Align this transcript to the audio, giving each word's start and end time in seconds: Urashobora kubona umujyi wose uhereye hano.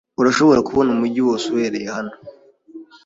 Urashobora 0.21 0.65
kubona 0.67 0.89
umujyi 0.95 1.21
wose 1.27 1.45
uhereye 1.55 1.87
hano. 1.95 2.13